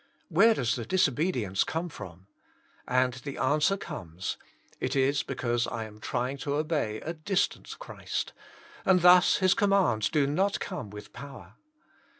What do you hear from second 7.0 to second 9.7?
a distant Christ, and thus His